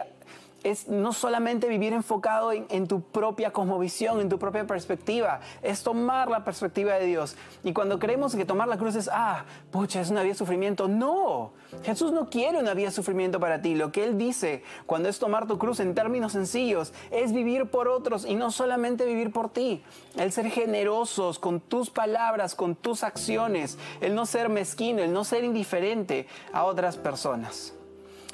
es 0.64 0.88
no 0.88 1.14
solamente 1.14 1.68
vivir 1.68 1.94
enfocado 1.94 2.52
en, 2.52 2.88
tu 2.88 3.02
propia 3.02 3.52
cosmovisión, 3.52 4.20
en 4.22 4.30
tu 4.30 4.40
propia 4.40 4.66
perspectiva, 4.66 5.40
es 5.62 5.84
tomar 5.84 6.30
la 6.30 6.44
perspectiva 6.44 6.94
de 6.94 7.06
Dios. 7.06 7.36
Y 7.64 7.74
cuando 7.74 8.00
creemos 8.00 8.36
que 8.36 8.46
tomar 8.46 8.68
la 8.68 8.78
cruz 8.78 8.96
es, 8.96 9.10
ah, 9.12 9.46
pucha, 9.72 10.02
es 10.02 10.10
una 10.10 10.22
vía 10.22 10.32
de 10.32 10.38
sufrimiento, 10.38 10.88
no, 10.88 11.52
Jesús 11.84 12.12
no 12.12 12.30
quiere 12.30 12.60
una 12.60 12.74
vía 12.74 12.88
de 12.88 12.92
sufrimiento 12.92 13.40
para 13.40 13.62
ti. 13.62 13.76
Lo 13.76 13.92
que 13.92 14.04
Él 14.04 14.18
dice 14.18 14.64
cuando 14.86 15.10
es 15.10 15.20
tomar 15.20 15.48
tu 15.48 15.58
cruz 15.58 15.80
en 15.80 15.96
términos 15.96 16.32
sencillos 16.32 16.94
es 17.12 17.34
vivir 17.34 17.66
por 17.68 17.88
otros 17.88 18.26
y 18.26 18.36
no 18.36 18.52
solamente 18.52 19.06
vivir 19.06 19.32
por 19.32 19.50
ti. 19.50 19.84
El 20.16 20.32
ser 20.32 20.50
generosos 20.50 21.40
con 21.40 21.60
tus 21.60 21.90
palabras, 21.90 22.56
con 22.56 22.76
tus 22.76 23.04
acciones, 23.04 23.78
el 24.02 24.16
no 24.16 24.26
ser 24.26 24.50
mezquino, 24.50 25.02
el 25.02 25.14
no 25.14 25.24
ser 25.24 25.44
indiferente 25.44 26.28
a 26.52 26.64
otras 26.64 26.98
personas. 26.98 27.74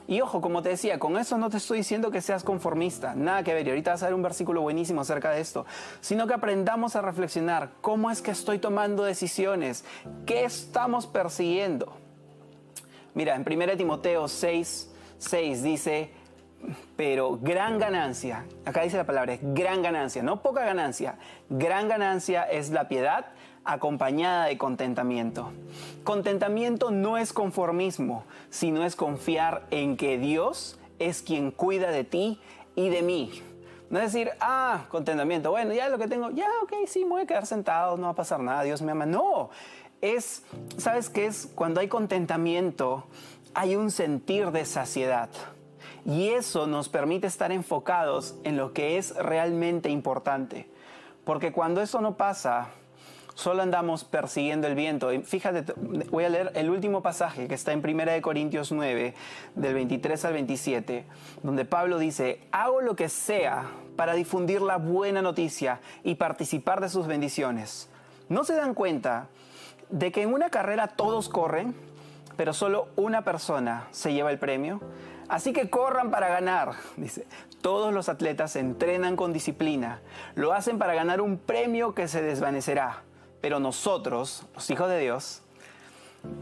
Y 0.09 0.21
ojo, 0.21 0.41
como 0.41 0.63
te 0.63 0.69
decía, 0.69 0.97
con 0.97 1.19
eso 1.19 1.37
no 1.37 1.51
te 1.51 1.57
estoy 1.57 1.77
diciendo 1.77 2.09
que 2.09 2.19
seas 2.19 2.43
conformista, 2.43 3.13
nada 3.13 3.43
que 3.43 3.53
ver, 3.53 3.67
y 3.67 3.69
ahorita 3.69 3.91
vas 3.91 4.01
a 4.01 4.07
ver 4.07 4.15
un 4.15 4.23
versículo 4.23 4.61
buenísimo 4.61 5.01
acerca 5.01 5.29
de 5.29 5.39
esto, 5.39 5.67
sino 6.01 6.25
que 6.25 6.33
aprendamos 6.33 6.95
a 6.95 7.03
reflexionar 7.03 7.73
cómo 7.81 8.09
es 8.09 8.23
que 8.23 8.31
estoy 8.31 8.57
tomando 8.57 9.03
decisiones, 9.03 9.85
qué 10.25 10.45
estamos 10.45 11.05
persiguiendo. 11.05 11.93
Mira, 13.13 13.35
en 13.35 13.45
1 13.47 13.77
Timoteo 13.77 14.27
6, 14.27 14.89
6 15.19 15.61
dice, 15.61 16.11
pero 16.97 17.37
gran 17.39 17.77
ganancia, 17.77 18.47
acá 18.65 18.81
dice 18.81 18.97
la 18.97 19.05
palabra, 19.05 19.33
es 19.33 19.41
gran 19.53 19.83
ganancia, 19.83 20.23
no 20.23 20.41
poca 20.41 20.65
ganancia, 20.65 21.19
gran 21.49 21.87
ganancia 21.87 22.45
es 22.45 22.71
la 22.71 22.87
piedad 22.87 23.27
acompañada 23.73 24.45
de 24.45 24.57
contentamiento. 24.57 25.51
Contentamiento 26.03 26.91
no 26.91 27.17
es 27.17 27.33
conformismo, 27.33 28.25
sino 28.49 28.83
es 28.83 28.95
confiar 28.95 29.65
en 29.71 29.97
que 29.97 30.17
Dios 30.17 30.79
es 30.97 31.21
quien 31.21 31.51
cuida 31.51 31.91
de 31.91 32.03
ti 32.03 32.39
y 32.75 32.89
de 32.89 33.01
mí. 33.01 33.43
No 33.89 33.99
es 33.99 34.13
decir, 34.13 34.31
ah, 34.39 34.85
contentamiento, 34.89 35.49
bueno, 35.49 35.73
ya 35.73 35.89
lo 35.89 35.97
que 35.97 36.07
tengo, 36.07 36.29
ya, 36.31 36.47
ok, 36.63 36.73
sí, 36.87 37.03
me 37.03 37.11
voy 37.11 37.21
a 37.23 37.25
quedar 37.25 37.45
sentado, 37.45 37.97
no 37.97 38.03
va 38.03 38.09
a 38.09 38.15
pasar 38.15 38.39
nada, 38.39 38.63
Dios 38.63 38.81
me 38.81 38.91
ama. 38.91 39.05
No, 39.05 39.49
es, 40.01 40.43
¿sabes 40.77 41.09
qué 41.09 41.25
es? 41.25 41.49
Cuando 41.55 41.79
hay 41.79 41.87
contentamiento, 41.87 43.05
hay 43.53 43.75
un 43.75 43.91
sentir 43.91 44.51
de 44.51 44.65
saciedad. 44.65 45.29
Y 46.05 46.29
eso 46.29 46.67
nos 46.67 46.89
permite 46.89 47.27
estar 47.27 47.51
enfocados 47.51 48.35
en 48.43 48.57
lo 48.57 48.73
que 48.73 48.97
es 48.97 49.15
realmente 49.15 49.89
importante. 49.89 50.69
Porque 51.23 51.51
cuando 51.51 51.81
eso 51.81 52.01
no 52.01 52.15
pasa, 52.15 52.69
solo 53.39 53.61
andamos 53.61 54.03
persiguiendo 54.03 54.67
el 54.67 54.75
viento. 54.75 55.09
fíjate, 55.23 55.73
voy 56.11 56.25
a 56.25 56.29
leer 56.29 56.51
el 56.55 56.69
último 56.69 57.01
pasaje 57.01 57.47
que 57.47 57.55
está 57.55 57.71
en 57.71 57.79
1 57.79 58.21
Corintios 58.21 58.73
9, 58.73 59.13
del 59.55 59.73
23 59.73 60.25
al 60.25 60.33
27, 60.33 61.05
donde 61.41 61.63
Pablo 61.63 61.99
dice, 61.99 62.41
hago 62.51 62.81
lo 62.81 62.97
que 62.97 63.07
sea 63.07 63.67
para 63.95 64.13
difundir 64.13 64.61
la 64.61 64.75
buena 64.75 65.21
noticia 65.21 65.79
y 66.03 66.15
participar 66.15 66.81
de 66.81 66.89
sus 66.89 67.07
bendiciones. 67.07 67.89
¿No 68.27 68.43
se 68.43 68.55
dan 68.55 68.73
cuenta 68.73 69.27
de 69.89 70.11
que 70.11 70.23
en 70.23 70.33
una 70.33 70.49
carrera 70.49 70.87
todos 70.87 71.29
corren, 71.29 71.73
pero 72.35 72.51
solo 72.53 72.89
una 72.97 73.23
persona 73.23 73.87
se 73.91 74.11
lleva 74.11 74.31
el 74.31 74.37
premio? 74.37 74.81
Así 75.29 75.53
que 75.53 75.69
corran 75.69 76.11
para 76.11 76.27
ganar, 76.27 76.73
dice. 76.97 77.25
Todos 77.61 77.93
los 77.93 78.09
atletas 78.09 78.57
entrenan 78.57 79.15
con 79.15 79.31
disciplina, 79.31 80.01
lo 80.35 80.51
hacen 80.53 80.77
para 80.77 80.93
ganar 80.93 81.21
un 81.21 81.37
premio 81.37 81.93
que 81.93 82.09
se 82.09 82.21
desvanecerá 82.21 83.03
pero 83.41 83.59
nosotros, 83.59 84.45
los 84.53 84.69
hijos 84.69 84.89
de 84.89 84.99
Dios, 84.99 85.41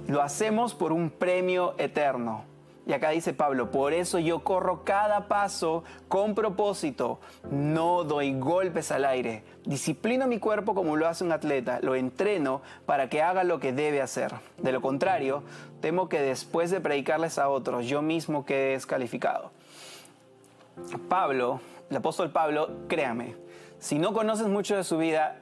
lo 0.07 0.21
hacemos 0.21 0.73
por 0.73 0.91
un 0.91 1.09
premio 1.09 1.75
eterno. 1.77 2.45
Y 2.87 2.93
acá 2.93 3.09
dice 3.09 3.33
Pablo, 3.33 3.69
por 3.69 3.91
eso 3.91 4.17
yo 4.17 4.45
corro 4.45 4.85
cada 4.85 5.27
paso 5.27 5.83
con 6.07 6.35
propósito, 6.35 7.19
no 7.51 8.05
doy 8.05 8.39
golpes 8.39 8.93
al 8.93 9.03
aire, 9.03 9.43
disciplino 9.65 10.25
mi 10.25 10.39
cuerpo 10.39 10.73
como 10.73 10.95
lo 10.95 11.05
hace 11.05 11.25
un 11.25 11.33
atleta, 11.33 11.79
lo 11.81 11.95
entreno 11.95 12.61
para 12.85 13.09
que 13.09 13.21
haga 13.21 13.43
lo 13.43 13.59
que 13.59 13.73
debe 13.73 14.01
hacer. 14.01 14.33
De 14.57 14.71
lo 14.71 14.81
contrario, 14.81 15.43
temo 15.81 16.07
que 16.07 16.21
después 16.21 16.71
de 16.71 16.79
predicarles 16.79 17.37
a 17.37 17.49
otros, 17.49 17.87
yo 17.87 18.01
mismo 18.01 18.45
quede 18.45 18.71
descalificado. 18.71 19.51
Pablo, 21.09 21.59
el 21.89 21.97
apóstol 21.97 22.31
Pablo, 22.31 22.69
créame, 22.87 23.35
si 23.79 23.99
no 23.99 24.13
conoces 24.13 24.47
mucho 24.47 24.77
de 24.77 24.85
su 24.85 24.97
vida, 24.97 25.41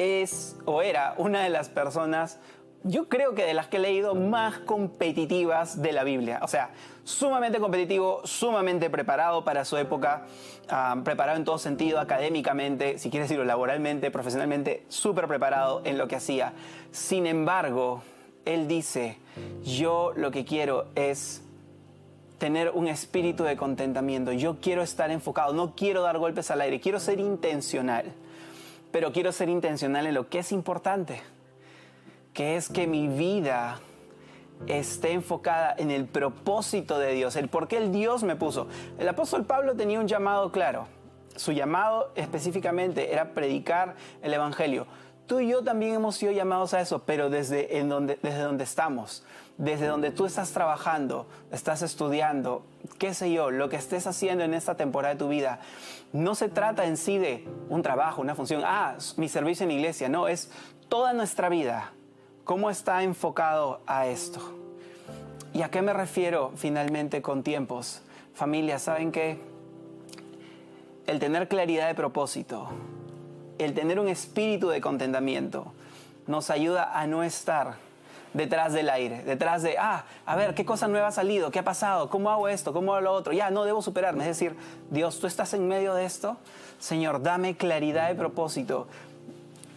es 0.00 0.56
o 0.64 0.80
era 0.80 1.14
una 1.18 1.42
de 1.42 1.50
las 1.50 1.68
personas, 1.68 2.38
yo 2.84 3.08
creo 3.08 3.34
que 3.34 3.44
de 3.44 3.52
las 3.52 3.66
que 3.66 3.76
he 3.76 3.80
leído 3.80 4.14
más 4.14 4.58
competitivas 4.60 5.82
de 5.82 5.92
la 5.92 6.04
Biblia. 6.04 6.40
O 6.42 6.48
sea, 6.48 6.70
sumamente 7.04 7.60
competitivo, 7.60 8.22
sumamente 8.24 8.88
preparado 8.88 9.44
para 9.44 9.66
su 9.66 9.76
época, 9.76 10.22
ah, 10.70 10.96
preparado 11.04 11.36
en 11.36 11.44
todo 11.44 11.58
sentido, 11.58 12.00
académicamente, 12.00 12.98
si 12.98 13.10
quieres 13.10 13.28
decirlo 13.28 13.44
laboralmente, 13.44 14.10
profesionalmente, 14.10 14.84
súper 14.88 15.28
preparado 15.28 15.82
en 15.84 15.98
lo 15.98 16.08
que 16.08 16.16
hacía. 16.16 16.54
Sin 16.92 17.26
embargo, 17.26 18.02
él 18.46 18.68
dice, 18.68 19.18
yo 19.62 20.12
lo 20.16 20.30
que 20.30 20.46
quiero 20.46 20.86
es 20.94 21.42
tener 22.38 22.70
un 22.70 22.88
espíritu 22.88 23.44
de 23.44 23.58
contentamiento, 23.58 24.32
yo 24.32 24.56
quiero 24.62 24.80
estar 24.80 25.10
enfocado, 25.10 25.52
no 25.52 25.74
quiero 25.76 26.00
dar 26.00 26.16
golpes 26.16 26.50
al 26.50 26.62
aire, 26.62 26.80
quiero 26.80 26.98
ser 26.98 27.20
intencional 27.20 28.14
pero 28.90 29.12
quiero 29.12 29.32
ser 29.32 29.48
intencional 29.48 30.06
en 30.06 30.14
lo 30.14 30.28
que 30.28 30.40
es 30.40 30.52
importante, 30.52 31.22
que 32.32 32.56
es 32.56 32.68
que 32.68 32.86
mi 32.86 33.08
vida 33.08 33.80
esté 34.66 35.12
enfocada 35.12 35.74
en 35.78 35.90
el 35.90 36.06
propósito 36.06 36.98
de 36.98 37.12
Dios, 37.12 37.36
el 37.36 37.48
por 37.48 37.68
qué 37.68 37.78
el 37.78 37.92
Dios 37.92 38.22
me 38.22 38.36
puso. 38.36 38.68
El 38.98 39.08
apóstol 39.08 39.44
Pablo 39.44 39.74
tenía 39.74 40.00
un 40.00 40.08
llamado 40.08 40.52
claro. 40.52 40.86
Su 41.36 41.52
llamado 41.52 42.12
específicamente 42.16 43.12
era 43.12 43.32
predicar 43.32 43.94
el 44.22 44.34
Evangelio. 44.34 44.86
Tú 45.30 45.38
y 45.38 45.46
yo 45.46 45.62
también 45.62 45.94
hemos 45.94 46.16
sido 46.16 46.32
llamados 46.32 46.74
a 46.74 46.80
eso, 46.80 47.04
pero 47.06 47.30
desde, 47.30 47.78
en 47.78 47.88
donde, 47.88 48.18
desde 48.20 48.40
donde 48.40 48.64
estamos, 48.64 49.22
desde 49.58 49.86
donde 49.86 50.10
tú 50.10 50.26
estás 50.26 50.50
trabajando, 50.50 51.28
estás 51.52 51.82
estudiando, 51.82 52.64
qué 52.98 53.14
sé 53.14 53.30
yo, 53.30 53.52
lo 53.52 53.68
que 53.68 53.76
estés 53.76 54.08
haciendo 54.08 54.42
en 54.42 54.54
esta 54.54 54.74
temporada 54.74 55.14
de 55.14 55.20
tu 55.20 55.28
vida, 55.28 55.60
no 56.12 56.34
se 56.34 56.48
trata 56.48 56.84
en 56.84 56.96
sí 56.96 57.18
de 57.18 57.46
un 57.68 57.80
trabajo, 57.80 58.20
una 58.20 58.34
función, 58.34 58.62
ah, 58.64 58.96
mi 59.18 59.28
servicio 59.28 59.62
en 59.62 59.70
iglesia, 59.70 60.08
no, 60.08 60.26
es 60.26 60.50
toda 60.88 61.12
nuestra 61.12 61.48
vida, 61.48 61.92
cómo 62.42 62.68
está 62.68 63.04
enfocado 63.04 63.82
a 63.86 64.08
esto. 64.08 64.40
¿Y 65.54 65.62
a 65.62 65.70
qué 65.70 65.80
me 65.80 65.92
refiero 65.92 66.50
finalmente 66.56 67.22
con 67.22 67.44
tiempos? 67.44 68.02
Familia, 68.34 68.80
¿saben 68.80 69.12
qué? 69.12 69.38
El 71.06 71.20
tener 71.20 71.46
claridad 71.46 71.86
de 71.86 71.94
propósito, 71.94 72.68
el 73.64 73.74
tener 73.74 74.00
un 74.00 74.08
espíritu 74.08 74.68
de 74.68 74.80
contentamiento 74.80 75.72
nos 76.26 76.50
ayuda 76.50 76.98
a 76.98 77.06
no 77.06 77.22
estar 77.22 77.74
detrás 78.32 78.72
del 78.72 78.88
aire, 78.88 79.22
detrás 79.24 79.62
de, 79.62 79.76
ah, 79.78 80.04
a 80.24 80.36
ver, 80.36 80.54
¿qué 80.54 80.64
cosa 80.64 80.88
nueva 80.88 81.08
ha 81.08 81.12
salido? 81.12 81.50
¿Qué 81.50 81.58
ha 81.58 81.64
pasado? 81.64 82.08
¿Cómo 82.08 82.30
hago 82.30 82.48
esto? 82.48 82.72
¿Cómo 82.72 82.94
hago 82.94 83.02
lo 83.02 83.12
otro? 83.12 83.32
Ya, 83.32 83.50
no 83.50 83.64
debo 83.64 83.82
superarme. 83.82 84.22
Es 84.22 84.38
decir, 84.38 84.56
Dios, 84.90 85.18
tú 85.18 85.26
estás 85.26 85.52
en 85.54 85.66
medio 85.66 85.94
de 85.94 86.04
esto. 86.04 86.36
Señor, 86.78 87.22
dame 87.22 87.56
claridad 87.56 88.08
de 88.08 88.14
propósito. 88.14 88.86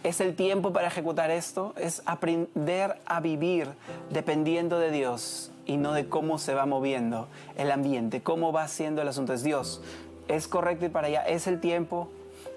Es 0.02 0.20
el 0.20 0.36
tiempo 0.36 0.72
para 0.72 0.88
ejecutar 0.88 1.30
esto. 1.30 1.74
Es 1.76 2.02
aprender 2.06 2.96
a 3.06 3.20
vivir 3.20 3.68
dependiendo 4.10 4.78
de 4.78 4.90
Dios 4.90 5.50
y 5.66 5.76
no 5.76 5.92
de 5.92 6.08
cómo 6.08 6.38
se 6.38 6.54
va 6.54 6.66
moviendo 6.66 7.26
el 7.56 7.72
ambiente, 7.72 8.22
cómo 8.22 8.52
va 8.52 8.68
siendo 8.68 9.02
el 9.02 9.08
asunto. 9.08 9.32
Es 9.32 9.42
Dios. 9.42 9.82
Es 10.28 10.46
correcto 10.46 10.84
ir 10.84 10.92
para 10.92 11.08
allá. 11.08 11.22
Es 11.22 11.46
el 11.46 11.60
tiempo 11.60 12.08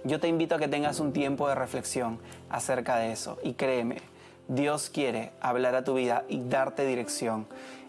yo 0.08 0.20
te 0.20 0.28
invito 0.28 0.56
a 0.56 0.60
que 0.60 0.68
tengas 0.68 1.00
un 1.00 1.12
tiempo 1.12 1.48
de 1.48 1.56
reflexión 1.56 2.18
acerca 2.50 2.96
de 2.98 3.12
eso 3.12 3.38
y 3.44 3.54
créeme, 3.54 3.98
Dios 4.48 4.90
quiere 4.90 5.32
hablar 5.42 5.76
a 5.76 5.84
tu 5.84 5.96
vida 5.96 6.24
y 6.30 6.42
darte 6.42 6.86
dirección 6.86 7.46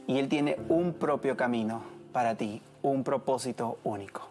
y 0.07 0.19
Él 0.19 0.29
tiene 0.29 0.57
un 0.69 0.95
propio 0.95 1.37
camino 1.37 1.83
para 2.13 2.35
ti, 2.35 2.61
un 2.83 3.05
propósito 3.05 3.79
único. 3.85 4.29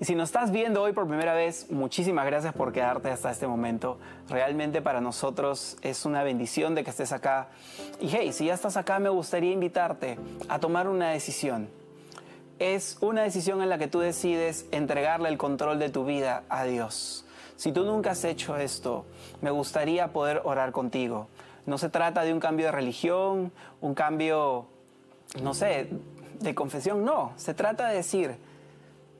Y 0.00 0.04
si 0.04 0.14
nos 0.14 0.28
estás 0.28 0.50
viendo 0.50 0.82
hoy 0.82 0.92
por 0.92 1.06
primera 1.06 1.34
vez, 1.34 1.70
muchísimas 1.70 2.26
gracias 2.26 2.52
por 2.52 2.72
quedarte 2.72 3.10
hasta 3.10 3.30
este 3.30 3.46
momento. 3.46 3.98
Realmente 4.28 4.82
para 4.82 5.00
nosotros 5.00 5.76
es 5.82 6.04
una 6.04 6.22
bendición 6.22 6.74
de 6.74 6.84
que 6.84 6.90
estés 6.90 7.12
acá. 7.12 7.48
Y 8.00 8.08
hey, 8.08 8.32
si 8.32 8.46
ya 8.46 8.54
estás 8.54 8.76
acá, 8.76 8.98
me 8.98 9.08
gustaría 9.08 9.52
invitarte 9.52 10.18
a 10.48 10.58
tomar 10.58 10.88
una 10.88 11.10
decisión 11.10 11.68
es 12.58 12.98
una 13.00 13.22
decisión 13.22 13.62
en 13.62 13.68
la 13.68 13.78
que 13.78 13.88
tú 13.88 14.00
decides 14.00 14.66
entregarle 14.70 15.28
el 15.28 15.38
control 15.38 15.78
de 15.78 15.90
tu 15.90 16.04
vida 16.04 16.44
a 16.48 16.64
Dios. 16.64 17.24
Si 17.56 17.72
tú 17.72 17.84
nunca 17.84 18.12
has 18.12 18.24
hecho 18.24 18.56
esto, 18.56 19.06
me 19.40 19.50
gustaría 19.50 20.12
poder 20.12 20.42
orar 20.44 20.72
contigo. 20.72 21.28
No 21.66 21.78
se 21.78 21.88
trata 21.88 22.22
de 22.22 22.32
un 22.32 22.40
cambio 22.40 22.66
de 22.66 22.72
religión, 22.72 23.52
un 23.80 23.94
cambio, 23.94 24.66
no 25.42 25.54
sé, 25.54 25.88
de 26.40 26.54
confesión, 26.54 27.04
no. 27.04 27.32
Se 27.36 27.54
trata 27.54 27.88
de 27.88 27.96
decir, 27.96 28.36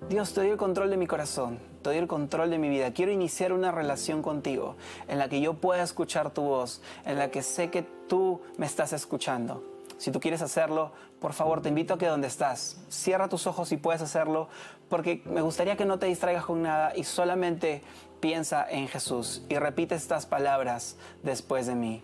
Dios, 0.08 0.34
te 0.34 0.40
doy 0.40 0.50
el 0.50 0.56
control 0.56 0.90
de 0.90 0.96
mi 0.96 1.06
corazón, 1.06 1.58
te 1.82 1.90
doy 1.90 1.98
el 1.98 2.06
control 2.06 2.50
de 2.50 2.58
mi 2.58 2.68
vida. 2.68 2.92
Quiero 2.92 3.12
iniciar 3.12 3.52
una 3.52 3.72
relación 3.72 4.20
contigo 4.20 4.76
en 5.08 5.18
la 5.18 5.28
que 5.28 5.40
yo 5.40 5.54
pueda 5.54 5.82
escuchar 5.82 6.30
tu 6.30 6.42
voz, 6.42 6.82
en 7.06 7.18
la 7.18 7.30
que 7.30 7.42
sé 7.42 7.70
que 7.70 7.82
tú 7.82 8.42
me 8.58 8.66
estás 8.66 8.92
escuchando. 8.92 9.73
Si 9.98 10.10
tú 10.10 10.20
quieres 10.20 10.42
hacerlo, 10.42 10.92
por 11.20 11.32
favor, 11.32 11.62
te 11.62 11.68
invito 11.68 11.94
a 11.94 11.98
que 11.98 12.06
donde 12.06 12.26
estás, 12.26 12.76
cierra 12.88 13.28
tus 13.28 13.46
ojos 13.46 13.68
si 13.68 13.76
puedes 13.76 14.02
hacerlo, 14.02 14.48
porque 14.88 15.22
me 15.24 15.40
gustaría 15.40 15.76
que 15.76 15.84
no 15.84 15.98
te 15.98 16.06
distraigas 16.06 16.44
con 16.44 16.62
nada 16.62 16.92
y 16.96 17.04
solamente 17.04 17.82
piensa 18.20 18.66
en 18.68 18.88
Jesús 18.88 19.42
y 19.48 19.56
repite 19.56 19.94
estas 19.94 20.26
palabras 20.26 20.96
después 21.22 21.66
de 21.66 21.74
mí. 21.74 22.02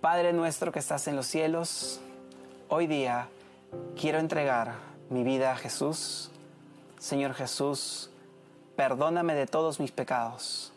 Padre 0.00 0.32
nuestro 0.32 0.72
que 0.72 0.78
estás 0.78 1.08
en 1.08 1.16
los 1.16 1.26
cielos, 1.26 2.00
hoy 2.68 2.86
día 2.86 3.28
quiero 3.98 4.18
entregar 4.18 4.74
mi 5.10 5.24
vida 5.24 5.52
a 5.52 5.56
Jesús. 5.56 6.30
Señor 6.98 7.34
Jesús, 7.34 8.10
perdóname 8.76 9.34
de 9.34 9.46
todos 9.46 9.80
mis 9.80 9.90
pecados. 9.90 10.72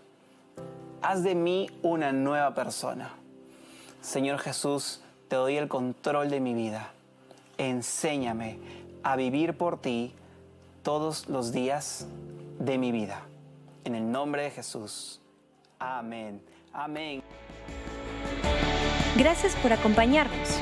Haz 1.01 1.23
de 1.23 1.35
mí 1.35 1.69
una 1.81 2.11
nueva 2.11 2.53
persona. 2.53 3.13
Señor 4.01 4.39
Jesús, 4.39 5.01
te 5.31 5.37
doy 5.37 5.55
el 5.55 5.69
control 5.69 6.29
de 6.29 6.41
mi 6.41 6.53
vida. 6.53 6.91
enséñame 7.57 8.59
a 9.01 9.15
vivir 9.15 9.53
por 9.53 9.79
ti 9.79 10.13
todos 10.83 11.29
los 11.29 11.53
días 11.53 12.05
de 12.59 12.77
mi 12.77 12.91
vida. 12.91 13.21
En 13.85 13.95
el 13.95 14.11
nombre 14.11 14.43
de 14.43 14.51
Jesús. 14.51 15.21
Amén. 15.79 16.41
Amén. 16.73 17.23
Gracias 19.15 19.55
por 19.55 19.71
acompañarnos. 19.71 20.59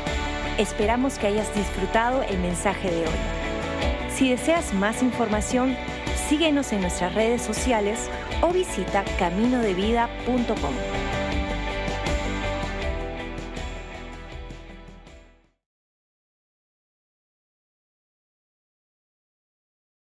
Esperamos 0.60 1.18
que 1.18 1.26
hayas 1.26 1.52
disfrutado 1.56 2.22
el 2.22 2.38
mensaje 2.38 2.92
de 2.92 3.08
hoy. 3.08 3.20
Si 4.14 4.30
deseas 4.30 4.72
más 4.76 5.02
información, 5.02 5.76
síguenos 6.28 6.72
en 6.74 6.82
nuestras 6.82 7.16
redes 7.16 7.42
sociales 7.42 8.08
o 8.44 8.54
visita 8.54 9.04
caminodevida.com. 9.18 11.19